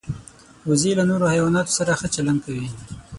وزې 0.69 0.91
له 0.99 1.03
نورو 1.09 1.31
حیواناتو 1.33 1.75
سره 1.79 1.91
ښه 1.99 2.07
چلند 2.15 2.39
کوي 2.45 2.67